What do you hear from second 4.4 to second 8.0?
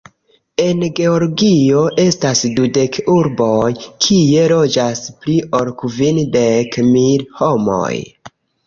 loĝas pli ol kvindek mil homoj.